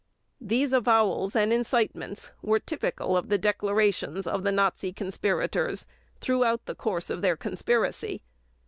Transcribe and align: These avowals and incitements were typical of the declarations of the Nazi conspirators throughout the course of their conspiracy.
These 0.41 0.73
avowals 0.73 1.35
and 1.35 1.53
incitements 1.53 2.31
were 2.41 2.57
typical 2.59 3.15
of 3.15 3.29
the 3.29 3.37
declarations 3.37 4.25
of 4.25 4.41
the 4.43 4.51
Nazi 4.51 4.91
conspirators 4.91 5.85
throughout 6.21 6.65
the 6.65 6.73
course 6.73 7.11
of 7.11 7.21
their 7.21 7.37
conspiracy. 7.37 8.23